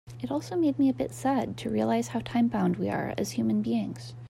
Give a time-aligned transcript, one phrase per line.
[0.19, 3.61] It also made me a bit sad to realize how time-bound we are as human
[3.61, 4.15] beings.